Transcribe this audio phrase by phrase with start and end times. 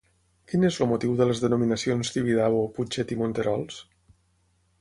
[0.51, 3.79] Quin és el motiu de les denominacions Tibidabo, Putxet i Monterols?